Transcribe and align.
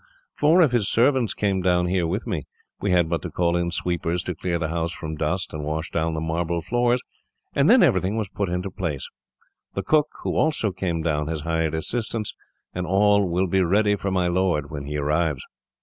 Four 0.33 0.61
of 0.61 0.71
his 0.71 0.89
servants 0.89 1.35
came 1.35 1.61
down 1.61 1.85
here, 1.85 2.07
with 2.07 2.25
me. 2.25 2.47
We 2.79 2.89
had 2.89 3.07
but 3.07 3.21
to 3.21 3.29
call 3.29 3.55
in 3.55 3.69
sweepers, 3.69 4.23
to 4.23 4.33
clear 4.33 4.57
the 4.57 4.69
house 4.69 4.91
from 4.91 5.15
dust 5.15 5.53
and 5.53 5.63
wash 5.63 5.91
down 5.91 6.15
the 6.15 6.19
marble 6.19 6.63
floors, 6.63 7.03
and 7.53 7.69
then 7.69 7.83
everything 7.83 8.17
was 8.17 8.27
put 8.27 8.49
into 8.49 8.69
its 8.69 8.77
place. 8.79 9.07
The 9.75 9.83
cook, 9.83 10.07
who 10.23 10.35
also 10.37 10.71
came 10.71 11.03
down, 11.03 11.27
has 11.27 11.41
hired 11.41 11.75
assistants, 11.75 12.33
and 12.73 12.87
all 12.87 13.29
will 13.29 13.45
be 13.45 13.61
ready 13.61 13.95
for 13.95 14.09
my 14.09 14.25
lord, 14.27 14.71
when 14.71 14.85
he 14.87 14.97
arrives." 14.97 15.45